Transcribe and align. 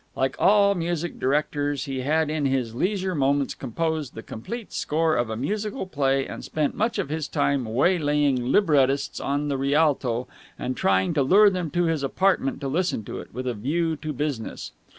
Like 0.15 0.35
all 0.39 0.73
musical 0.73 1.19
directors 1.19 1.85
he 1.85 1.99
had 2.01 2.31
in 2.31 2.47
his 2.47 2.73
leisure 2.73 3.13
moments 3.13 3.53
composed 3.53 4.15
the 4.15 4.23
complete 4.23 4.73
score 4.73 5.15
of 5.15 5.29
a 5.29 5.37
musical 5.37 5.85
play 5.85 6.25
and 6.25 6.43
spent 6.43 6.73
much 6.73 6.97
of 6.97 7.09
his 7.09 7.27
time 7.27 7.65
waylaying 7.65 8.51
librettists 8.51 9.19
on 9.19 9.47
the 9.47 9.57
Rialto 9.59 10.27
and 10.57 10.75
trying 10.75 11.13
to 11.13 11.21
lure 11.21 11.51
them 11.51 11.69
to 11.69 11.83
his 11.83 12.01
apartment 12.01 12.59
to 12.61 12.67
listen 12.67 13.03
to 13.03 13.19
it, 13.19 13.31
with 13.31 13.45
a 13.45 13.53
view 13.53 13.95
to 13.97 14.11
business. 14.11 14.71